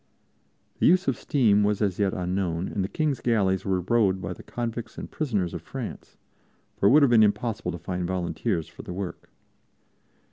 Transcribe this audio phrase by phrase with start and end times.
[0.79, 4.33] The use of steam was as yet unknown, and the King's galleys were rowed by
[4.33, 6.17] the convicts and prisoners of France,
[6.75, 9.29] for it would have been impossible to find volunteers for the work.